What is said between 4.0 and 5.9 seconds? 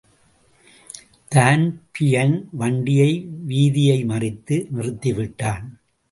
மறித்து நிறுத்திவிட்டான்.